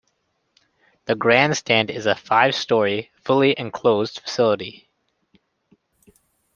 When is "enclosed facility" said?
3.55-4.89